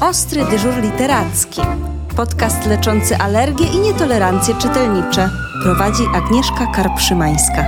[0.00, 1.60] Ostry dyżur literacki.
[2.16, 5.28] Podcast leczący alergie i nietolerancje czytelnicze.
[5.62, 7.64] Prowadzi Agnieszka Karpszymańska.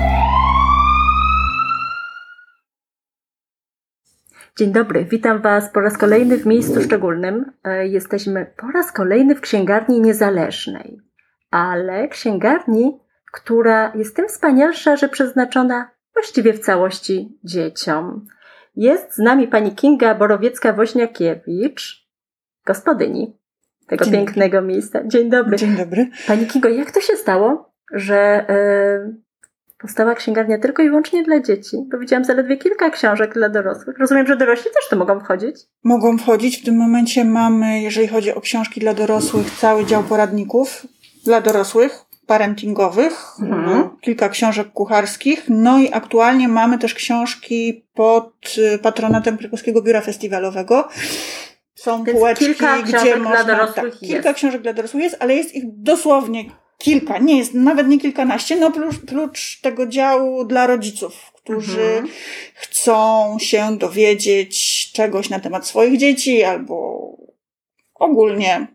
[4.58, 7.52] Dzień dobry, witam Was po raz kolejny w miejscu szczególnym.
[7.64, 11.00] E, jesteśmy po raz kolejny w księgarni niezależnej,
[11.50, 13.00] ale księgarni,
[13.32, 18.26] która jest tym wspanialsza, że przeznaczona właściwie w całości dzieciom.
[18.76, 22.09] Jest z nami pani Kinga Borowiecka-Woźniakiewicz,
[22.66, 23.36] gospodyni
[23.86, 24.72] tego Dzień pięknego dobry.
[24.74, 25.00] miejsca.
[25.06, 25.56] Dzień dobry.
[25.56, 26.10] Dzień dobry.
[26.26, 28.46] Pani Kingo, jak to się stało, że
[29.10, 29.20] y,
[29.78, 31.76] powstała księgarnia tylko i wyłącznie dla dzieci?
[31.92, 33.98] Bo widziałam zaledwie kilka książek dla dorosłych.
[33.98, 35.56] Rozumiem, że dorośli też to mogą wchodzić?
[35.84, 36.62] Mogą wchodzić.
[36.62, 40.86] W tym momencie mamy, jeżeli chodzi o książki dla dorosłych, cały dział poradników
[41.24, 43.90] dla dorosłych, parentingowych, Mhm.
[44.00, 45.44] kilka książek kucharskich.
[45.48, 50.88] No i aktualnie mamy też książki pod y, patronatem Krakowskiego Biura Festiwalowego.
[51.80, 53.44] Są Więc półeczki, kilka gdzie książek można...
[53.44, 54.14] dla dorosłych tak, jest.
[54.14, 56.44] Kilka książek dla dorosłych jest, ale jest ich dosłownie
[56.78, 57.18] kilka.
[57.18, 62.08] Nie jest nawet nie kilkanaście, no prócz, prócz tego działu dla rodziców, którzy Mhm.
[62.54, 67.00] chcą się dowiedzieć czegoś na temat swoich dzieci albo
[67.94, 68.66] ogólnie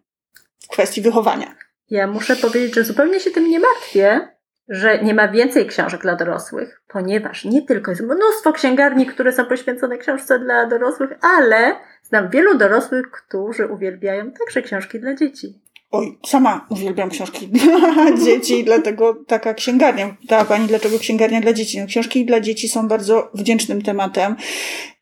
[0.63, 1.55] w kwestii wychowania.
[1.89, 4.34] Ja muszę powiedzieć, że zupełnie się tym nie martwię,
[4.69, 9.45] że nie ma więcej książek dla dorosłych, ponieważ nie tylko jest mnóstwo księgarni, które są
[9.45, 15.61] poświęcone książce dla dorosłych, ale znam wielu dorosłych, którzy uwielbiają także książki dla dzieci.
[15.91, 20.15] Oj, sama uwielbiam książki dla dzieci, dlatego taka księgarnia.
[20.21, 21.79] Pytała Pani, dlaczego księgarnia dla dzieci?
[21.81, 24.35] No, książki dla dzieci są bardzo wdzięcznym tematem,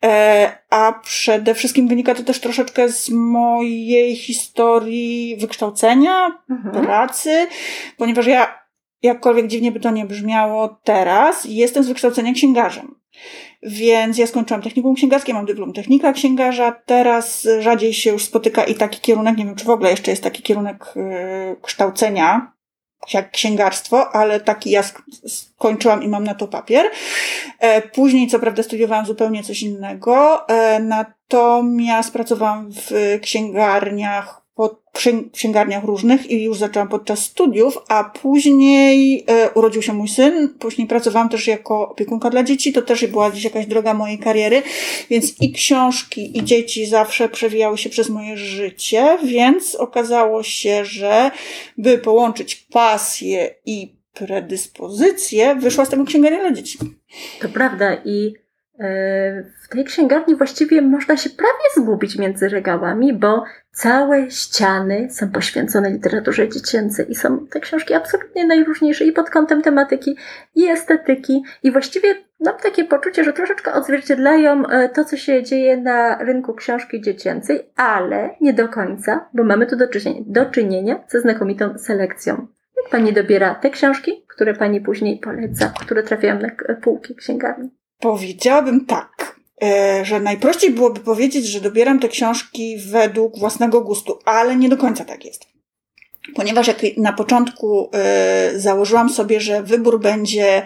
[0.05, 6.85] e, a przede wszystkim wynika to też troszeczkę z mojej historii wykształcenia, Mhm.
[6.85, 7.47] pracy,
[7.97, 8.62] ponieważ ja,
[9.03, 12.95] jakkolwiek dziwnie by to nie brzmiało teraz, jestem z wykształcenia księgarzem.
[13.63, 16.71] Więc ja skończyłam technikum księgarskie, mam dyplom technika księgarza.
[16.85, 20.23] Teraz rzadziej się już spotyka i taki kierunek, nie wiem czy w ogóle jeszcze jest
[20.23, 22.53] taki kierunek yy, kształcenia,
[23.13, 26.85] jak księgarstwo, ale taki ja sk- skończyłam i mam na to papier.
[27.59, 34.42] E, później, co prawda, studiowałam zupełnie coś innego, e, natomiast pracowałam w księgarniach,
[34.93, 40.49] księ- księgarniach różnych i już zaczęłam podczas studiów, a później e, urodził się mój syn,
[40.59, 44.61] później pracowałam też jako opiekunka dla dzieci, to też była gdzieś jakaś droga mojej kariery,
[45.09, 51.31] więc i książki, i dzieci zawsze przewijały się przez moje życie, więc okazało się, że
[51.77, 56.77] by połączyć pasję i predyspozycję, wyszła z tego księgarnia dla dzieci.
[57.41, 58.33] To prawda i
[58.79, 65.29] e, w tej księgarni właściwie można się prawie zgubić między regałami, bo całe ściany są
[65.29, 70.15] poświęcone literaturze dziecięcej i są te książki absolutnie najróżniejsze i pod kątem tematyki,
[70.55, 75.77] i estetyki i właściwie mam takie poczucie, że troszeczkę odzwierciedlają e, to, co się dzieje
[75.77, 81.03] na rynku książki dziecięcej, ale nie do końca, bo mamy tu do czynienia, do czynienia
[81.07, 82.47] ze znakomitą selekcją.
[82.77, 87.69] Jak pani dobiera te książki, które pani później poleca, które trafiają na półki księgarni?
[87.99, 89.32] Powiedziałabym tak,
[90.03, 95.05] że najprościej byłoby powiedzieć, że dobieram te książki według własnego gustu, ale nie do końca
[95.05, 95.53] tak jest.
[96.35, 100.63] Ponieważ jak na początku e, założyłam sobie, że wybór będzie,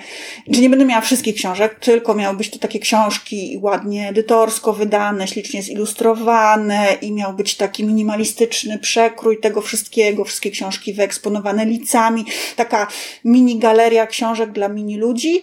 [0.48, 5.28] że nie będę miała wszystkich książek, tylko miały być to takie książki ładnie edytorsko wydane,
[5.28, 12.26] ślicznie zilustrowane i miał być taki minimalistyczny przekrój tego wszystkiego, wszystkie książki wyeksponowane licami,
[12.56, 12.88] taka
[13.26, 15.42] mini galeria książek dla mini ludzi.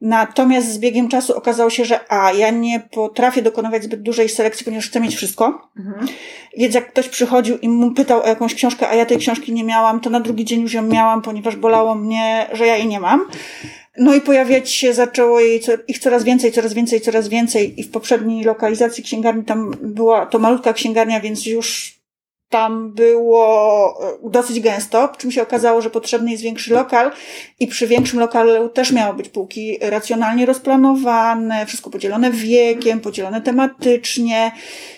[0.00, 4.64] Natomiast z biegiem czasu okazało się, że a, ja nie potrafię dokonywać zbyt dużej selekcji,
[4.64, 5.68] ponieważ chcę mieć wszystko.
[5.78, 6.06] Mhm.
[6.56, 9.64] Więc jak ktoś przychodził i mu pytał o jakąś książkę, a ja tej książki nie
[9.64, 13.00] miałam, to na drugi dzień już ją miałam, ponieważ bolało mnie, że ja jej nie
[13.00, 13.26] mam.
[13.98, 17.80] No i pojawiać się zaczęło jej co, ich coraz więcej, coraz więcej, coraz więcej.
[17.80, 21.98] I w poprzedniej lokalizacji księgarni tam była to malutka księgarnia, więc już
[22.48, 23.94] tam było
[24.24, 27.10] e, dosyć gęsto, po czym się okazało, że potrzebny jest większy lokal
[27.60, 34.52] i przy większym lokalu też miały być półki racjonalnie rozplanowane, wszystko podzielone wiekiem, podzielone tematycznie.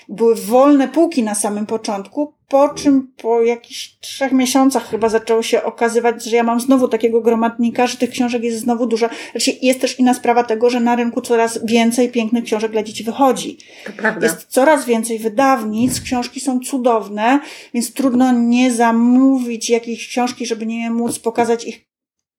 [0.09, 5.63] Były wolne półki na samym początku, po czym po jakichś trzech miesiącach chyba zaczęło się
[5.63, 9.09] okazywać, że ja mam znowu takiego gromadnika, że tych książek jest znowu dużo.
[9.31, 13.05] Znaczy jest też inna sprawa tego, że na rynku coraz więcej pięknych książek dla dzieci
[13.05, 13.59] wychodzi.
[13.87, 14.27] To prawda.
[14.27, 17.41] Jest coraz więcej wydawnic, książki są cudowne,
[17.75, 21.87] więc trudno nie zamówić jakiejś książki, żeby nie móc pokazać ich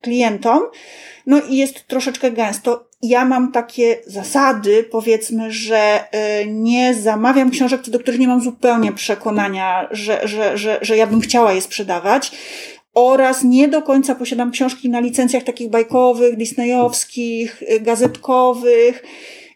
[0.02, 0.64] klientom.
[1.26, 2.87] No i jest troszeczkę gęsto.
[3.02, 6.04] Ja mam takie zasady, powiedzmy, że
[6.42, 11.08] y, nie zamawiam książek, do których nie mam zupełnie przekonania, że, że, że, że ja
[11.08, 12.32] bym chciała je sprzedawać.
[12.94, 19.04] Oraz nie do końca posiadam książki na licencjach takich bajkowych, disneyowskich, y, gazetkowych.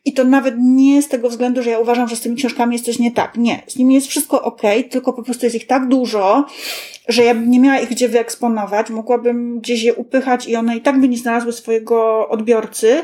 [0.05, 2.85] I to nawet nie z tego względu, że ja uważam, że z tymi książkami jest
[2.85, 3.37] coś nie tak.
[3.37, 6.45] Nie, z nimi jest wszystko ok, tylko po prostu jest ich tak dużo,
[7.07, 10.81] że ja bym nie miała ich gdzie wyeksponować, mogłabym gdzieś je upychać i one i
[10.81, 13.03] tak by nie znalazły swojego odbiorcy.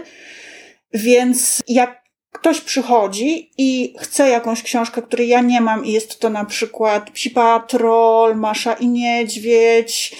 [0.93, 6.29] Więc jak ktoś przychodzi i chce jakąś książkę, której ja nie mam i jest to
[6.29, 10.15] na przykład Psi Patrol, Masza i Niedźwiedź,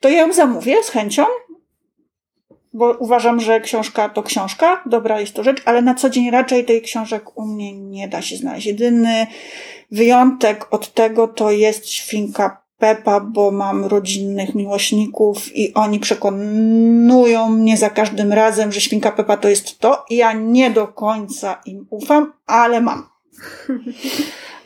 [0.00, 1.24] to ja ją zamówię z chęcią,
[2.72, 6.64] bo uważam, że książka to książka, dobra jest to rzecz, ale na co dzień raczej
[6.64, 8.66] tej książek u mnie nie da się znaleźć.
[8.66, 9.26] Jedyny
[9.90, 17.76] wyjątek od tego to jest Świnka Pepa, bo mam rodzinnych miłośników i oni przekonują mnie
[17.76, 21.86] za każdym razem, że Świnka Pepa to jest to i ja nie do końca im
[21.90, 23.17] ufam, ale mam.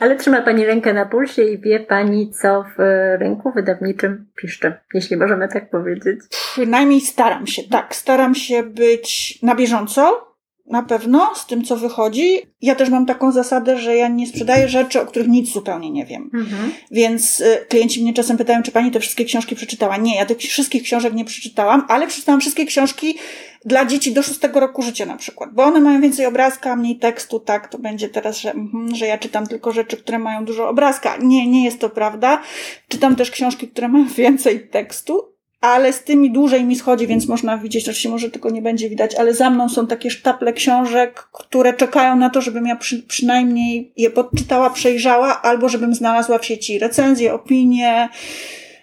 [0.00, 2.82] Ale trzyma Pani rękę na pulsie i wie Pani, co w
[3.20, 6.20] rynku wydawniczym piszczy, jeśli możemy tak powiedzieć.
[6.30, 7.94] Przynajmniej staram się, tak.
[7.94, 10.31] Staram się być na bieżąco,
[10.66, 12.38] na pewno, z tym, co wychodzi.
[12.60, 16.06] Ja też mam taką zasadę, że ja nie sprzedaję rzeczy, o których nic zupełnie nie
[16.06, 16.30] wiem.
[16.34, 16.72] Mhm.
[16.90, 19.96] Więc y, klienci mnie czasem pytają, czy pani te wszystkie książki przeczytała.
[19.96, 23.18] Nie, ja tych wszystkich książek nie przeczytałam, ale przeczytałam wszystkie książki
[23.64, 27.40] dla dzieci do szóstego roku życia na przykład, bo one mają więcej obrazka, mniej tekstu,
[27.40, 31.16] tak, to będzie teraz, że, mm, że ja czytam tylko rzeczy, które mają dużo obrazka.
[31.16, 32.42] Nie, nie jest to prawda.
[32.88, 35.31] Czytam też książki, które mają więcej tekstu,
[35.62, 39.14] ale z tymi dłużej mi schodzi, więc można widzieć, oczywiście może tylko nie będzie widać,
[39.14, 43.92] ale za mną są takie sztaple książek, które czekają na to, żebym ja przy, przynajmniej
[43.96, 48.08] je podczytała, przejrzała, albo żebym znalazła w sieci recenzje, opinie,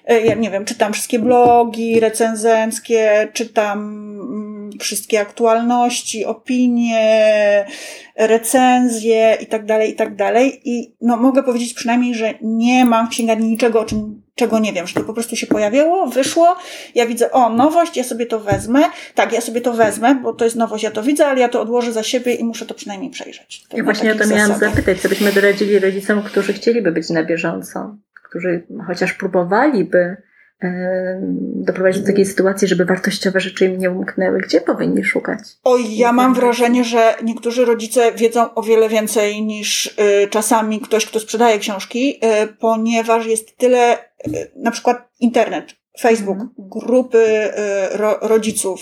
[0.06, 4.49] e, ja nie wiem, czytam wszystkie blogi recenzenckie, czytam mm,
[4.80, 7.66] wszystkie aktualności, opinie,
[8.16, 10.62] recenzje i tak dalej, i tak dalej.
[10.64, 14.74] I no, mogę powiedzieć przynajmniej, że nie mam w księgarni niczego, o czym czego nie
[14.74, 16.56] wiem, że to po prostu się pojawiło, wyszło,
[16.96, 18.80] ja widzę, o, nowość, ja sobie to wezmę.
[19.16, 21.62] Tak, ja sobie to wezmę, bo to jest nowość, ja to widzę, ale ja to
[21.62, 23.64] odłożę za siebie i muszę to przynajmniej przejrzeć.
[23.70, 24.70] To ja właśnie o to miałam zasadach.
[24.70, 27.98] zapytać, co byśmy doradzili rodzicom, którzy chcieliby być na bieżąco,
[28.30, 30.18] którzy chociaż próbowaliby
[31.56, 34.40] doprowadzić do takiej sytuacji, żeby wartościowe rzeczy im nie umknęły?
[34.40, 35.40] Gdzie powinni szukać?
[35.64, 41.06] Oj, ja mam wrażenie, że niektórzy rodzice wiedzą o wiele więcej niż y, czasami ktoś,
[41.06, 45.66] kto sprzedaje książki, y, ponieważ jest tyle, y, na przykład internet,
[46.00, 46.52] Facebook, mhm.
[46.58, 47.50] grupy
[47.92, 48.80] ro, rodziców,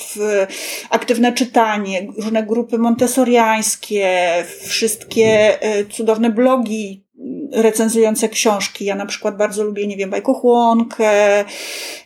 [0.90, 4.34] aktywne czytanie, różne grupy montessoriańskie,
[4.68, 5.60] wszystkie
[5.92, 7.07] cudowne blogi
[7.52, 8.86] recenzujące książki.
[8.86, 11.46] Ja na przykład bardzo lubię, nie wiem, bajkochłonkę.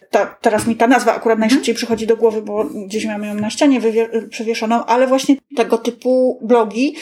[0.09, 1.39] Ta, teraz mi ta nazwa akurat mhm.
[1.39, 3.81] najszybciej przychodzi do głowy, bo gdzieś mam ją na ścianie
[4.29, 6.95] przewieszoną, ale właśnie tego typu blogi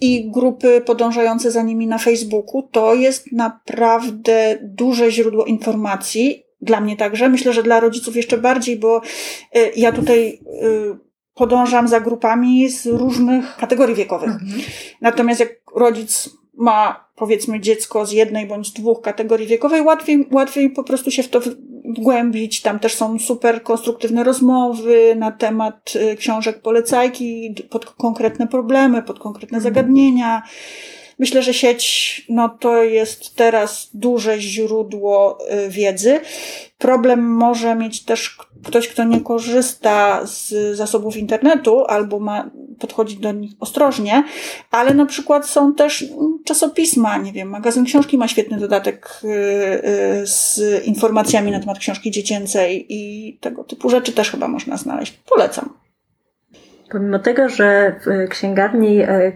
[0.00, 6.44] i grupy podążające za nimi na Facebooku, to jest naprawdę duże źródło informacji.
[6.60, 7.28] Dla mnie także.
[7.28, 9.00] Myślę, że dla rodziców jeszcze bardziej, bo
[9.56, 10.98] y, ja tutaj y,
[11.34, 14.30] podążam za grupami z różnych kategorii wiekowych.
[14.30, 14.60] Mhm.
[15.00, 20.84] Natomiast jak rodzic ma powiedzmy dziecko z jednej bądź dwóch kategorii wiekowej, łatwiej, łatwiej po
[20.84, 21.40] prostu się w to
[21.84, 22.62] wgłębić.
[22.62, 29.18] Tam też są super konstruktywne rozmowy na temat y, książek polecajki, pod konkretne problemy, pod
[29.18, 29.74] konkretne mhm.
[29.74, 30.42] zagadnienia.
[31.18, 36.20] Myślę, że sieć, no to jest teraz duże źródło y, wiedzy.
[36.78, 42.50] Problem może mieć też ktoś, kto nie korzysta z zasobów internetu albo ma,
[42.80, 44.24] podchodzi do nich ostrożnie,
[44.70, 46.04] ale na przykład są też
[46.44, 52.10] czasopisma, nie wiem, magazyn książki ma świetny dodatek y, y, z informacjami na temat książki
[52.10, 55.12] dziecięcej i tego typu rzeczy też chyba można znaleźć.
[55.12, 55.74] Polecam.
[56.90, 59.32] Pomimo tego, że w księgarni e,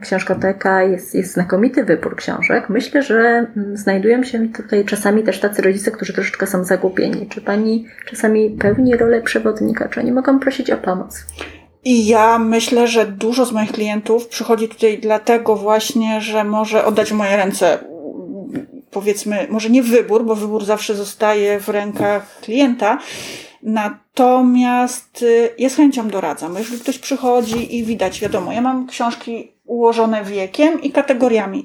[0.00, 5.62] książkoteka jest, jest znakomity wybór książek, myślę, że mm, znajdują się tutaj czasami też tacy
[5.62, 7.28] rodzice, którzy troszeczkę są zagubieni.
[7.28, 11.26] Czy pani czasami pełni rolę przewodnika, czy oni mogą prosić o pomoc?
[11.84, 17.10] I ja myślę, że dużo z moich klientów przychodzi tutaj dlatego właśnie, że może oddać
[17.10, 17.78] w moje ręce
[18.90, 22.98] powiedzmy, może nie wybór, bo wybór zawsze zostaje w rękach klienta,
[23.64, 26.54] Natomiast y, ja z chęcią doradzam.
[26.58, 31.64] Jeżeli ktoś przychodzi i widać, wiadomo, ja mam książki ułożone wiekiem i kategoriami.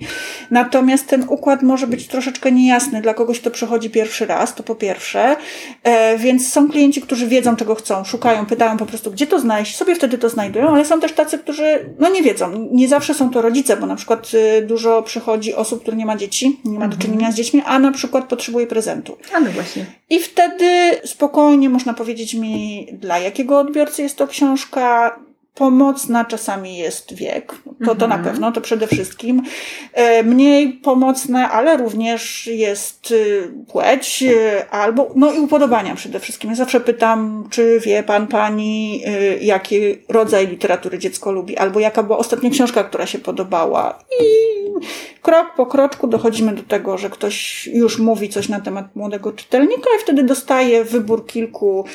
[0.51, 4.75] Natomiast ten układ może być troszeczkę niejasny dla kogoś, kto przychodzi pierwszy raz, to po
[4.75, 5.35] pierwsze.
[5.83, 9.75] E, więc są klienci, którzy wiedzą, czego chcą, szukają, pytają po prostu, gdzie to znaleźć,
[9.75, 12.69] sobie wtedy to znajdują, ale są też tacy, którzy no nie wiedzą.
[12.71, 16.17] Nie zawsze są to rodzice, bo na przykład y, dużo przychodzi osób, które nie ma
[16.17, 17.01] dzieci, nie ma do mhm.
[17.01, 19.17] czynienia z dziećmi, a na przykład potrzebuje prezentu.
[19.33, 19.85] A no właśnie.
[20.09, 20.67] I wtedy
[21.05, 25.15] spokojnie można powiedzieć mi, dla jakiego odbiorcy jest to książka,
[25.59, 28.23] Pomocna czasami jest wiek, to, to na Mhm.
[28.23, 29.43] pewno, to przede wszystkim.
[29.93, 36.49] E, Mniej pomocne, ale również jest y, płeć, y, albo, no i upodobania przede wszystkim.
[36.49, 42.03] Ja zawsze pytam, czy wie pan, pani, y, jaki rodzaj literatury dziecko lubi, albo jaka
[42.03, 43.99] była ostatnia książka, która się podobała.
[44.21, 44.25] I
[45.21, 49.89] krok po kroczku dochodzimy do tego, że ktoś już mówi coś na temat młodego czytelnika
[49.97, 51.85] i wtedy dostaje wybór kilku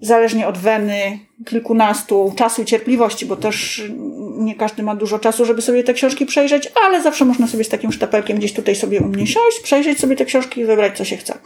[0.00, 3.82] zależnie od weny, kilkunastu czasu i cierpliwości, bo też
[4.38, 7.68] nie każdy ma dużo czasu, żeby sobie te książki przejrzeć, ale zawsze można sobie z
[7.68, 11.04] takim sztapelkiem gdzieś tutaj sobie u mnie siąść, przejrzeć sobie te książki i wybrać, co
[11.04, 11.38] się chce.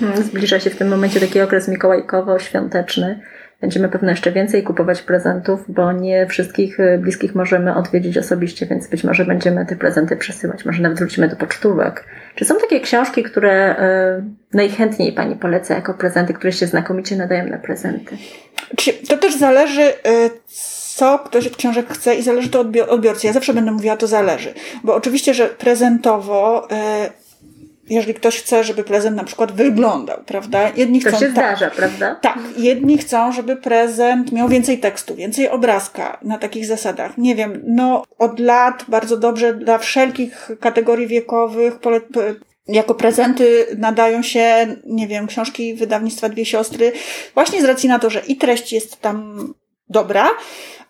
[0.00, 3.20] Hmm, Zbliża się w tym momencie taki okres mikołajkowo-świąteczny.
[3.62, 8.88] Będziemy pewno jeszcze więcej kupować prezentów, bo nie wszystkich y, bliskich możemy odwiedzić osobiście, więc
[8.88, 10.64] być może będziemy te prezenty przesyłać.
[10.64, 12.04] Może nawet wrócimy do pocztówek.
[12.34, 13.76] Czy są takie książki, które
[14.20, 18.16] y, najchętniej Pani poleca jako prezenty, które się znakomicie nadają na prezenty?
[19.08, 20.30] To też zależy, y,
[20.94, 23.26] co ktoś od książek chce i zależy to od bio- odbiorcy.
[23.26, 24.54] Ja zawsze będę mówiła, to zależy.
[24.84, 26.68] Bo oczywiście, że prezentowo,
[27.88, 30.70] jeżeli ktoś chce, żeby prezent na przykład wyglądał, prawda?
[30.76, 32.14] Jedni To chcą się tak, zdarza, prawda?
[32.14, 37.18] Tak, jedni chcą, żeby prezent miał więcej tekstu, więcej obrazka na takich zasadach.
[37.18, 42.00] Nie wiem, no od lat bardzo dobrze dla wszelkich kategorii wiekowych pole,
[42.68, 46.92] jako prezenty nadają się, nie wiem, książki wydawnictwa Dwie Siostry,
[47.34, 49.48] właśnie z racji na to, że i treść jest tam
[49.88, 50.30] dobra,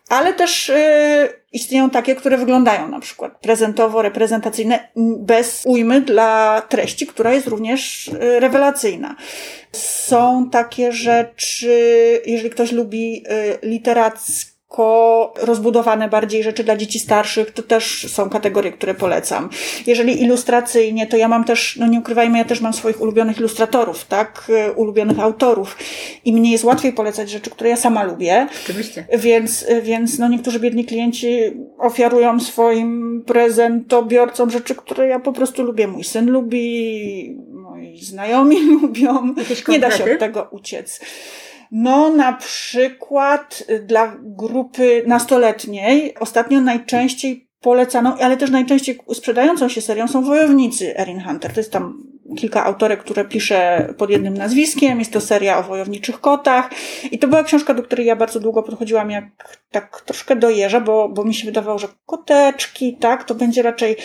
[0.09, 7.07] ale też y, istnieją takie, które wyglądają na przykład prezentowo, reprezentacyjne, bez ujmy dla treści,
[7.07, 9.15] która jest również y, rewelacyjna.
[9.71, 11.71] Są takie rzeczy,
[12.25, 13.23] jeżeli ktoś lubi
[13.63, 14.52] y, literacko
[15.41, 19.49] rozbudowane bardziej rzeczy dla dzieci starszych, to też są kategorie, które polecam.
[19.87, 24.05] Jeżeli ilustracyjnie, to ja mam też, no nie ukrywajmy, ja też mam swoich ulubionych ilustratorów,
[24.05, 25.77] tak, y, ulubionych autorów
[26.25, 29.05] i mnie jest łatwiej polecać rzeczy, które ja sama lubię, Oczywiście.
[29.17, 31.37] więc, więc no niektórzy biedni klienci
[31.77, 35.87] ofiarują swoim prezentobiorcom rzeczy, które ja po prostu lubię.
[35.87, 39.35] Mój syn lubi, moi znajomi lubią.
[39.67, 40.99] Nie da się od tego uciec.
[41.75, 49.81] No, na przykład y, dla grupy nastoletniej ostatnio najczęściej polecaną, ale też najczęściej sprzedającą się
[49.81, 51.53] serią są Wojownicy Erin Hunter.
[51.53, 54.99] To jest tam kilka autorek, które pisze pod jednym nazwiskiem.
[54.99, 56.69] Jest to seria o wojowniczych kotach.
[57.11, 59.25] I to była książka, do której ja bardzo długo podchodziłam jak
[59.71, 63.95] tak troszkę do jeża, bo, bo mi się wydawało, że koteczki, tak, to będzie raczej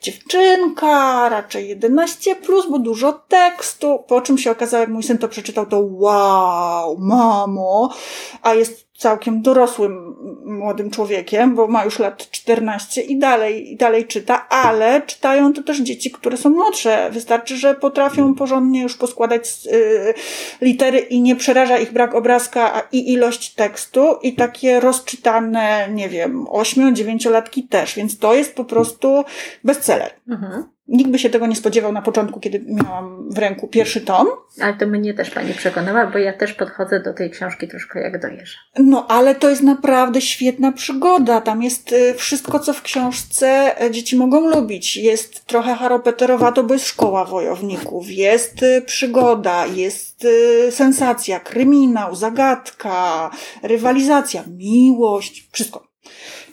[0.00, 4.04] dziewczynka, raczej 11 plus, bo dużo tekstu.
[4.08, 7.94] Po czym się okazało, jak mój syn to przeczytał, to wow, mamo,
[8.42, 14.06] a jest całkiem dorosłym młodym człowiekiem, bo ma już lat 14 i dalej, i dalej
[14.06, 17.10] czyta, ale czytają to też dzieci, które są młodsze.
[17.12, 20.14] Wystarczy, że potrafią porządnie już poskładać y,
[20.60, 26.08] litery i nie przeraża ich brak obrazka a i ilość tekstu i takie rozczytane, nie
[26.08, 29.24] wiem, 8-9-latki też, więc to jest po prostu
[29.64, 30.10] bestseller.
[30.28, 30.75] Mhm.
[30.88, 34.28] Nikt by się tego nie spodziewał na początku, kiedy miałam w ręku pierwszy tom.
[34.60, 38.20] Ale to mnie też Pani przekonała, bo ja też podchodzę do tej książki troszkę jak
[38.20, 38.58] do jeża.
[38.78, 41.40] No, ale to jest naprawdę świetna przygoda.
[41.40, 44.96] Tam jest y, wszystko, co w książce e, dzieci mogą lubić.
[44.96, 48.10] Jest trochę haropeterowato, bo jest szkoła wojowników.
[48.10, 53.30] Jest y, przygoda, jest y, sensacja, kryminał, zagadka,
[53.62, 55.95] rywalizacja, miłość, wszystko.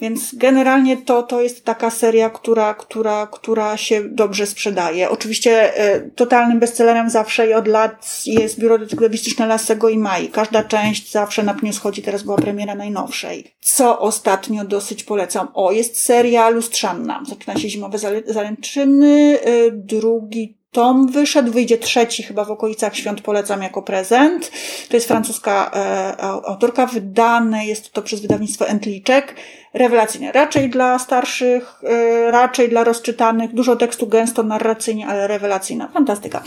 [0.02, 5.10] Więc generalnie to, to jest taka seria, która, która, która się dobrze sprzedaje.
[5.10, 10.28] Oczywiście e, totalnym bestsellerem zawsze i od lat jest Biuro Detektywistyczne Lasego i Mai.
[10.28, 13.56] Każda część zawsze na pniu schodzi, teraz była premiera najnowszej.
[13.62, 15.48] Co ostatnio dosyć polecam?
[15.54, 17.24] O, jest seria Lustrzanna.
[17.30, 23.62] Zaczyna się Zimowe Zaręczyny, e, drugi tom wyszedł, wyjdzie trzeci chyba w okolicach świąt, polecam
[23.62, 24.51] jako prezent.
[24.89, 29.36] To jest francuska e, au- autorka, wydane jest to przez wydawnictwo Entliczek.
[29.74, 30.32] Rewelacyjne.
[30.32, 35.89] Raczej dla starszych, e, raczej dla rozczytanych, dużo tekstu gęsto, narracyjnie, ale rewelacyjna.
[35.94, 36.44] Fantastyka.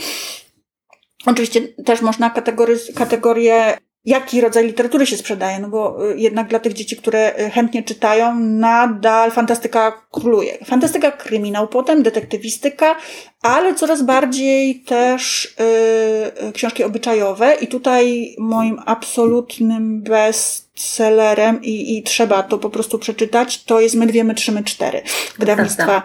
[1.25, 6.59] Oczywiście też można kategory- kategorię, jaki rodzaj literatury się sprzedaje, no bo y, jednak dla
[6.59, 10.57] tych dzieci, które y, chętnie czytają, nadal fantastyka króluje.
[10.65, 12.95] Fantastyka, kryminał potem, detektywistyka,
[13.41, 22.03] ale coraz bardziej też y, y, książki obyczajowe i tutaj moim absolutnym bestsellerem i, i
[22.03, 25.01] trzeba to po prostu przeczytać, to jest My dwie, my trzy, my cztery.
[25.39, 26.03] Wydawnictwa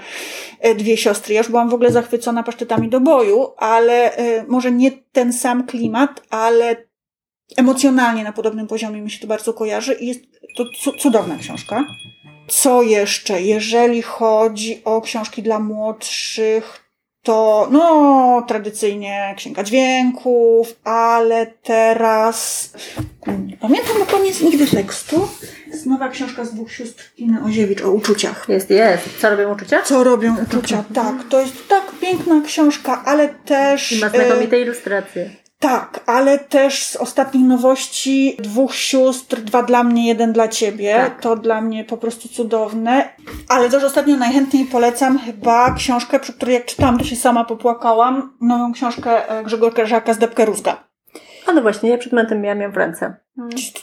[0.77, 1.35] Dwie Siostry.
[1.35, 5.67] Ja już byłam w ogóle zachwycona pasztetami do boju, ale y, może nie ten sam
[5.67, 6.92] klimat, ale
[7.57, 10.21] emocjonalnie na podobnym poziomie mi się to bardzo kojarzy i jest
[10.57, 11.85] to cu- cudowna książka.
[12.49, 13.43] Co jeszcze?
[13.43, 16.83] Jeżeli chodzi o książki dla młodszych,
[17.23, 22.73] to no, tradycyjnie Księga Dźwięków, ale teraz
[23.47, 25.29] nie pamiętam na koniec nigdy tekstu,
[25.67, 28.47] Jest nowa książka z dwóch sióstr Iny Oziewicz o uczuciach.
[28.49, 29.21] Jest, jest.
[29.21, 29.83] Co robią uczucia?
[29.83, 30.85] Co robią uczucia?
[30.95, 33.93] Tak, to jest tak piękna książka, ale też...
[33.93, 35.31] I ma e, znakomite ilustracje.
[35.63, 40.95] Tak, ale też z ostatnich nowości dwóch sióstr, dwa dla mnie, jeden dla ciebie.
[40.95, 41.21] Tak.
[41.21, 43.09] To dla mnie po prostu cudowne.
[43.49, 48.37] Ale też ostatnio najchętniej polecam chyba książkę, przy której jak czytałam, to się sama popłakałam.
[48.41, 50.85] Nową książkę e, Grzegorka Żaka z Debkę Rózga.
[51.47, 53.17] A no właśnie, ja przed momentem miałam ją w ręce.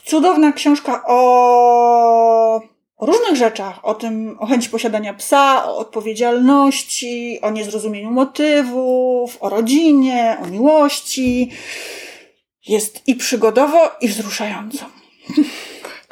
[0.06, 2.62] Cudowna książka o
[3.00, 9.50] o różnych rzeczach, o tym, o chęci posiadania psa, o odpowiedzialności, o niezrozumieniu motywów, o
[9.50, 11.52] rodzinie, o miłości.
[12.68, 14.86] Jest i przygodowo, i wzruszająco.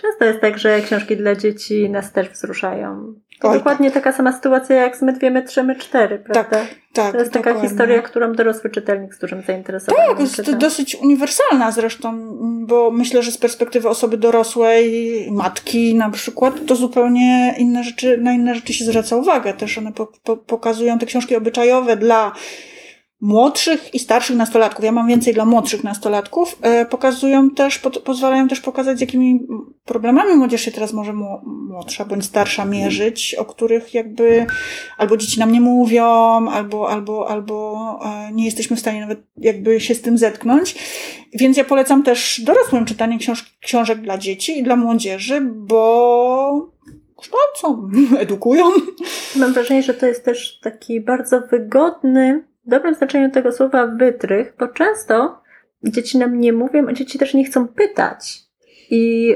[0.02, 3.14] Często jest tak, że książki dla dzieci nas też wzruszają.
[3.44, 6.60] Oj, dokładnie taka sama sytuacja jak z My dwie, my trzy, my cztery, prawda?
[6.94, 7.70] Tak, To jest taka dokładnie.
[7.70, 10.54] historia, którą dorosły czytelnik z dużym zainteresowaniem Tak, jest czyta.
[10.54, 12.18] dosyć uniwersalna zresztą,
[12.66, 18.34] bo myślę, że z perspektywy osoby dorosłej, matki na przykład, to zupełnie inne rzeczy, na
[18.34, 19.54] inne rzeczy się zwraca uwagę.
[19.54, 22.32] Też one po, po, pokazują te książki obyczajowe dla
[23.22, 24.86] młodszych i starszych nastolatków.
[24.86, 26.58] Ja mam więcej dla młodszych nastolatków.
[26.62, 29.40] E, pokazują też, po, pozwalają też pokazać, z jakimi
[29.86, 34.46] problemami młodzież się teraz może mło- młodsza bądź starsza mierzyć, o których jakby
[34.98, 36.06] albo dzieci nam nie mówią,
[36.50, 40.76] albo, albo, albo e, nie jesteśmy w stanie nawet jakby się z tym zetknąć.
[41.34, 46.72] Więc ja polecam też dorosłym czytanie książ- książek dla dzieci i dla młodzieży, bo
[47.18, 48.64] kształcą, edukują.
[49.36, 54.68] Mam wrażenie, że to jest też taki bardzo wygodny, dobrym znaczeniu tego słowa, wytrych, bo
[54.68, 55.42] często
[55.84, 58.40] dzieci nam nie mówią, a dzieci też nie chcą pytać.
[58.90, 59.36] I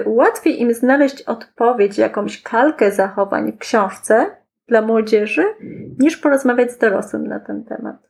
[0.00, 4.30] y, łatwiej im znaleźć odpowiedź, jakąś kalkę zachowań w książce
[4.68, 5.44] dla młodzieży,
[5.98, 8.05] niż porozmawiać z dorosłym na ten temat.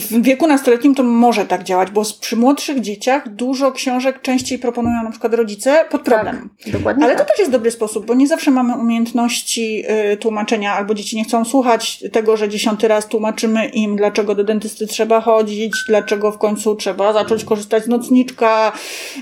[0.00, 5.02] W wieku nastoletnim to może tak działać, bo przy młodszych dzieciach dużo książek częściej proponują
[5.02, 6.50] na przykład rodzice pod problem.
[6.66, 7.28] Dokładnie Ale to tak.
[7.28, 11.44] też jest dobry sposób, bo nie zawsze mamy umiejętności y, tłumaczenia, albo dzieci nie chcą
[11.44, 16.76] słuchać tego, że dziesiąty raz tłumaczymy im, dlaczego do dentysty trzeba chodzić, dlaczego w końcu
[16.76, 18.72] trzeba zacząć korzystać z nocniczka,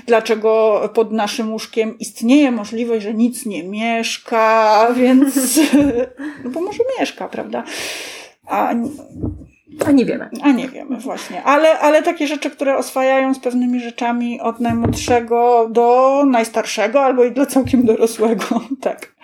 [0.05, 5.59] dlaczego pod naszym łóżkiem istnieje możliwość, że nic nie mieszka, więc.
[6.43, 7.63] no bo może mieszka, prawda?
[8.47, 8.73] A,
[9.85, 10.29] A nie wiemy.
[10.41, 11.43] a nie wiemy właśnie.
[11.43, 17.31] Ale, ale takie rzeczy, które oswajają z pewnymi rzeczami od najmłodszego do najstarszego, albo i
[17.31, 18.45] dla całkiem dorosłego.
[18.81, 19.15] Tak.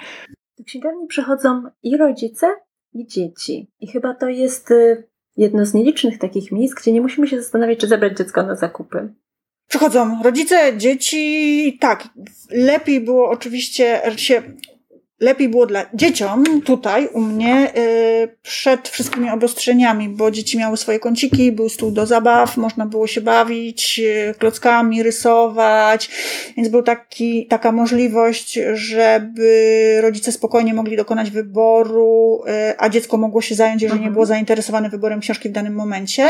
[0.57, 2.47] Do księgarni przychodzą i rodzice,
[2.93, 3.71] i dzieci.
[3.79, 7.79] I chyba to jest y, jedno z nielicznych takich miejsc, gdzie nie musimy się zastanawiać,
[7.79, 9.13] czy zabrać dziecko na zakupy.
[9.69, 12.09] Przychodzą rodzice, dzieci, tak.
[12.51, 14.43] Lepiej było oczywiście się.
[15.23, 20.99] Lepiej było dla dzieciom tutaj u mnie y, przed wszystkimi obostrzeniami, bo dzieci miały swoje
[20.99, 26.09] kąciki, był stół do zabaw, można było się bawić y, klockami, rysować,
[26.57, 33.41] więc był taki, taka możliwość, żeby rodzice spokojnie mogli dokonać wyboru, y, a dziecko mogło
[33.41, 34.13] się zająć, jeżeli nie Mhm.
[34.13, 36.29] było zainteresowane wyborem książki w danym momencie.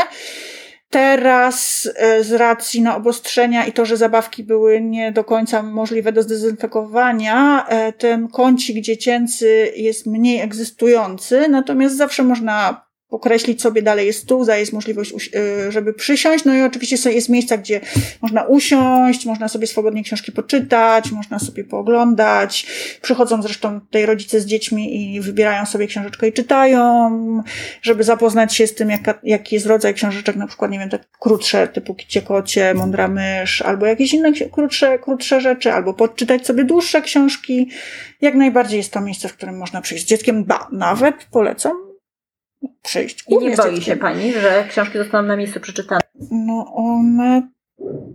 [0.94, 6.12] Teraz e, z racji na obostrzenia i to, że zabawki były nie do końca możliwe
[6.12, 12.83] do zdezynfekowania, e, ten kącik dziecięcy jest mniej egzystujący, natomiast zawsze można
[13.14, 17.58] określić sobie dalej jest stół, jest możliwość, e, żeby przysiąść, no i oczywiście jest miejsca,
[17.58, 17.80] gdzie
[18.22, 22.66] można usiąść, można sobie swobodnie książki poczytać, można sobie pooglądać.
[23.02, 27.42] Przychodzą zresztą tutaj rodzice z dziećmi i wybierają sobie książeczkę i czytają,
[27.82, 31.02] żeby zapoznać się z tym, jaka, jaki jest rodzaj książeczek, na przykład, nie wiem, tak
[31.18, 36.64] krótsze, typu Kicie Kocie, Mądra Mysz, albo jakieś inne krótsze, krótsze rzeczy, albo podczytać sobie
[36.64, 37.70] dłuższe książki.
[38.20, 41.93] Jak najbardziej jest to miejsce, w którym można przyjść z dzieckiem, ba, nawet polecam
[42.82, 43.24] przyjść.
[43.28, 46.00] I nie boi się pani, że książki zostaną na miejscu przeczytane.
[46.30, 47.48] No one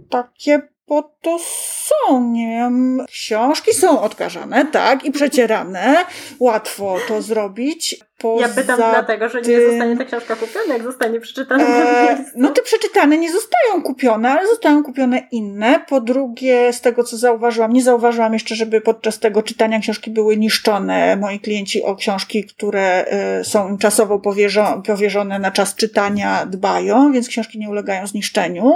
[0.10, 3.06] takie po to są, nie wiem.
[3.08, 6.06] Książki są odkażane, tak, i przecierane.
[6.40, 8.00] Łatwo to zrobić.
[8.20, 12.04] Poza Ja pytam dlatego, że nie zostanie ta książka kupiona, jak zostanie przeczytana na E,
[12.16, 12.34] miejscu.
[12.36, 15.80] no te przeczytane nie zostają kupione, ale zostają kupione inne.
[15.90, 20.38] Po drugie, z tego co zauważyłam, nie zauważyłam jeszcze, żeby podczas tego czytania książki były
[20.38, 26.46] niszczone moi klienci o książki, które e, są im czasowo powierzo- powierzone na czas czytania,
[26.46, 28.74] dbają, więc książki nie ulegają zniszczeniu.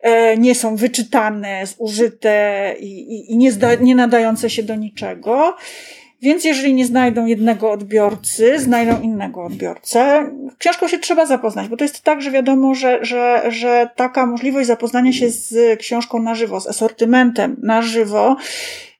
[0.00, 5.56] E, nie są wyczytane, zużyte i, i, i nie, nie nadające się do niczego.
[6.24, 10.30] Więc jeżeli nie znajdą jednego odbiorcy, znajdą innego odbiorcę.
[10.58, 14.66] Książką się trzeba zapoznać, bo to jest tak, że wiadomo, że, że, że taka możliwość
[14.66, 18.36] zapoznania się z książką na żywo, z asortymentem na żywo,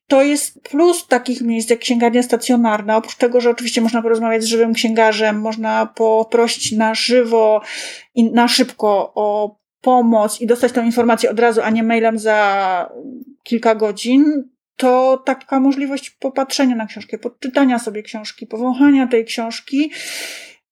[0.07, 2.97] to jest plus takich miejsc jak księgarnia stacjonarna.
[2.97, 7.61] Oprócz tego, że oczywiście można porozmawiać z żywym księgarzem, można poprosić na żywo
[8.15, 12.91] i na szybko o pomoc i dostać tą informację od razu, a nie mailem za
[13.43, 19.91] kilka godzin, to taka możliwość popatrzenia na książkę, podczytania sobie książki, powąchania tej książki,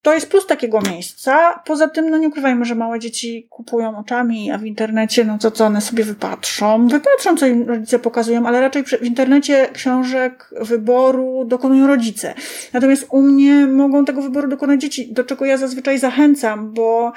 [0.03, 1.62] to jest plus takiego miejsca.
[1.65, 5.51] Poza tym, no nie ukrywajmy, że małe dzieci kupują oczami, a w internecie, no to
[5.51, 6.88] co one sobie wypatrzą?
[6.88, 12.35] Wypatrzą, co im rodzice pokazują, ale raczej w internecie książek wyboru dokonują rodzice.
[12.73, 17.12] Natomiast u mnie mogą tego wyboru dokonać dzieci, do czego ja zazwyczaj zachęcam, bo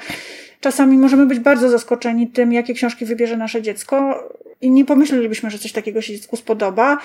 [0.60, 4.28] czasami możemy być bardzo zaskoczeni tym, jakie książki wybierze nasze dziecko
[4.66, 6.98] i nie pomyślelibyśmy, że coś takiego się dziecku spodoba.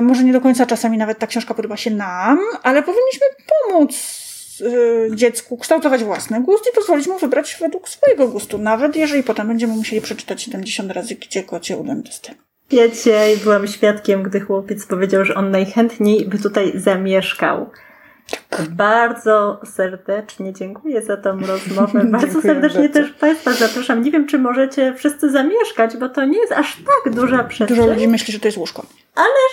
[0.00, 3.94] Może nie do końca czasami nawet ta książka podoba się nam, ale powinniśmy pomóc
[4.60, 9.48] y, dziecku kształtować własny gust i pozwolić mu wybrać według swojego gustu, nawet jeżeli potem
[9.48, 12.34] będziemy musieli przeczytać 70 razy Kicie Kocie u dentysty.
[12.72, 17.70] Ja dzisiaj byłam świadkiem, gdy chłopiec powiedział, że on najchętniej by tutaj zamieszkał.
[18.70, 22.04] Bardzo serdecznie dziękuję za tą rozmowę.
[22.18, 23.00] Bardzo serdecznie bardzo.
[23.00, 24.02] też Państwa zapraszam.
[24.02, 27.78] Nie wiem, czy możecie wszyscy zamieszkać, bo to nie jest aż tak duża przestrzeń.
[27.78, 28.82] Dużo ludzi myśli, że to jest łóżko.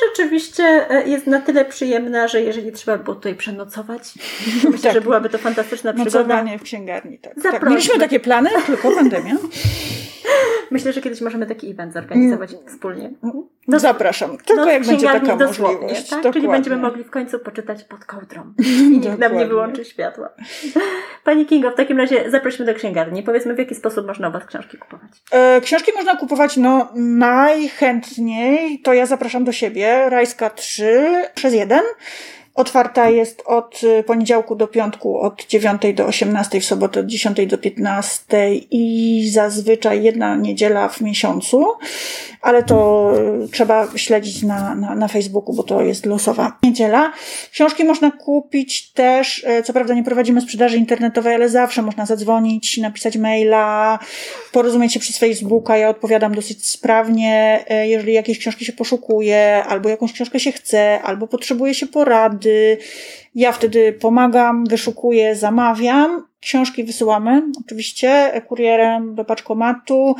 [0.09, 4.13] rzeczywiście e, jest na tyle przyjemna, że jeżeli trzeba było tutaj przenocować,
[4.71, 4.93] myślę, Tak.
[4.93, 6.19] że byłaby to fantastyczna przygoda.
[6.19, 7.19] Nocowanie w księgarni.
[7.19, 7.33] Tak.
[7.43, 7.69] tak.
[7.69, 9.35] Mieliśmy takie plany, tylko pandemia.
[10.71, 13.11] Myślę, że kiedyś możemy taki event zorganizować wspólnie.
[13.67, 14.37] No, Zapraszam.
[14.37, 16.09] Tylko no, jak będzie taka możliwość.
[16.09, 16.33] Tak?
[16.33, 18.53] Czyli będziemy mogli w końcu poczytać pod kołdrą.
[18.59, 20.29] I nikt nam nie wyłączy światła.
[21.23, 23.23] Pani Kingo, w takim razie zaprosimy do księgarni.
[23.23, 25.11] Powiedzmy, w jaki sposób można u Was książki kupować.
[25.31, 31.79] E, Książki można kupować no, najchętniej, to ja zapraszam do siebie, Rajska 3 przez 1.
[32.57, 37.47] Otwarta jest od y, poniedziałku do piątku, od 9 do 18, w sobotę od 10
[37.47, 38.25] do 15
[38.71, 41.65] i zazwyczaj jedna niedziela w miesiącu,
[42.41, 43.11] ale to
[43.45, 47.11] y, trzeba śledzić na, na, na Facebooku, bo to jest losowa niedziela.
[47.51, 52.77] Książki można kupić też, e, co prawda nie prowadzimy sprzedaży internetowej, ale zawsze można zadzwonić,
[52.77, 53.99] napisać maila,
[54.51, 55.77] porozumieć się przez Facebooka.
[55.77, 61.27] Ja odpowiadam dosyć sprawnie, jeżeli jakieś książki się poszukuje, albo jakąś książkę się chce, albo
[61.27, 62.46] potrzebuje się porady.
[63.35, 66.27] Ja wtedy pomagam, wyszukuję, zamawiam.
[66.39, 70.15] Książki wysyłamy oczywiście kurierem do paczkomatu.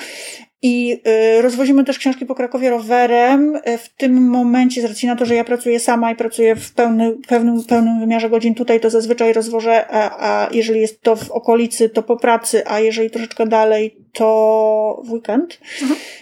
[0.61, 1.01] I
[1.37, 3.59] y, rozwozimy też książki po Krakowie rowerem.
[3.77, 7.17] W tym momencie, z racji na to, że ja pracuję sama i pracuję w pełny,
[7.27, 11.89] pełnym, pełnym wymiarze godzin tutaj, to zazwyczaj rozwożę, a, a jeżeli jest to w okolicy,
[11.89, 15.59] to po pracy, a jeżeli troszeczkę dalej, to w weekend.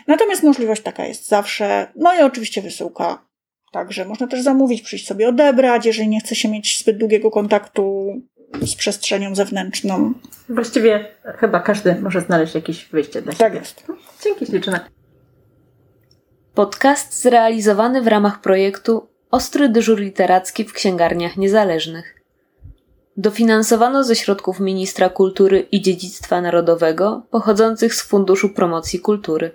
[0.08, 1.88] Natomiast możliwość taka jest zawsze.
[1.96, 3.25] No i oczywiście wysyłka.
[3.76, 8.14] Także można też zamówić, przyjść sobie odebrać, jeżeli nie chce się mieć zbyt długiego kontaktu
[8.62, 10.14] z przestrzenią zewnętrzną.
[10.50, 13.60] Właściwie chyba każdy może znaleźć jakieś wyjście dla Tak siebie.
[13.60, 13.84] jest.
[14.24, 14.80] Dzięki śliczne.
[16.54, 22.16] Podcast zrealizowany w ramach projektu Ostry dyżur literacki w księgarniach niezależnych.
[23.18, 29.52] Dofinansowano ze środków Ministra Kultury i Dziedzictwa Narodowego pochodzących z Funduszu Promocji Kultury.